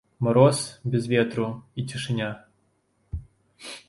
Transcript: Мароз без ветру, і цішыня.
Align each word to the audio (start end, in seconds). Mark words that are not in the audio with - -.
Мароз 0.27 0.61
без 0.95 1.03
ветру, 1.11 1.45
і 1.81 1.85
цішыня. 1.91 2.31